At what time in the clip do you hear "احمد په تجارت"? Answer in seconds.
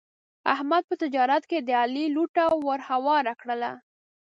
0.53-1.43